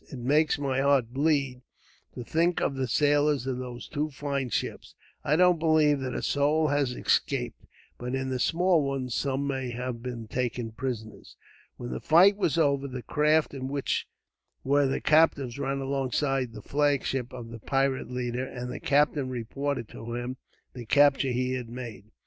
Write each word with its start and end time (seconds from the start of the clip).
It 0.11 0.17
makes 0.17 0.57
my 0.57 0.81
heart 0.81 1.13
bleed, 1.13 1.61
to 2.15 2.23
think 2.23 2.59
of 2.59 2.73
the 2.73 2.87
sailors 2.87 3.45
of 3.45 3.59
those 3.59 3.87
two 3.87 4.09
fine 4.09 4.49
ships. 4.49 4.95
I 5.23 5.35
don't 5.35 5.59
believe 5.59 5.99
that 5.99 6.15
a 6.15 6.23
soul 6.23 6.69
has 6.69 6.93
escaped; 6.93 7.67
but 7.99 8.15
in 8.15 8.29
the 8.29 8.39
small 8.39 8.81
one, 8.81 9.11
some 9.11 9.45
may 9.45 9.69
have 9.69 10.01
been 10.01 10.27
taken 10.27 10.71
prisoners." 10.71 11.35
When 11.77 11.91
the 11.91 11.99
fight 11.99 12.35
was 12.35 12.57
over, 12.57 12.87
the 12.87 13.03
craft 13.03 13.53
in 13.53 13.67
which 13.67 14.07
were 14.63 14.87
the 14.87 15.01
captives 15.01 15.59
ran 15.59 15.77
alongside 15.77 16.51
the 16.53 16.63
flagship 16.63 17.31
of 17.31 17.49
the 17.49 17.59
pirate 17.59 18.09
leader, 18.09 18.47
and 18.47 18.71
the 18.71 18.79
captain 18.79 19.29
reported 19.29 19.87
to 19.89 20.15
him 20.15 20.37
the 20.73 20.87
capture 20.87 21.29
he 21.29 21.53
had 21.53 21.69
made. 21.69 22.09